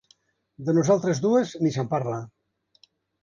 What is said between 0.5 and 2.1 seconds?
De nosaltres dues ni se'n